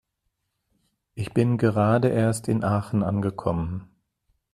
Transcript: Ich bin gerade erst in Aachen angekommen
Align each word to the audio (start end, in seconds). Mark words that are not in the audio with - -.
Ich 1.13 1.31
bin 1.31 1.59
gerade 1.59 2.07
erst 2.07 2.47
in 2.47 2.63
Aachen 2.63 3.03
angekommen 3.03 3.87